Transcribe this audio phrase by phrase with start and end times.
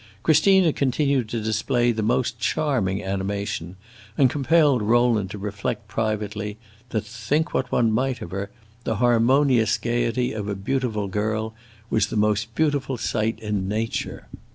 [0.23, 3.75] Christina continued to display the most charming animation,
[4.17, 6.57] and compelled Rowland to reflect privately
[6.89, 8.49] that, think what one might of her,
[8.83, 11.53] the harmonious gayety of a beautiful girl
[11.91, 14.25] was the most beautiful sight in nature.